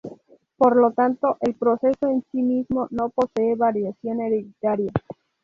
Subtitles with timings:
[0.57, 4.91] Por lo tanto, el proceso en sí mismo, no posee variación hereditaria.